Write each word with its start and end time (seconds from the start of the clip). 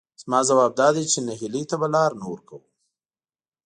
زما 0.21 0.39
ځواب 0.49 0.71
دادی 0.81 1.03
چې 1.11 1.19
نهیلۍ 1.27 1.63
ته 1.69 1.75
به 1.81 1.87
لار 1.93 2.11
نه 2.19 2.25
ورکوو، 2.31 2.61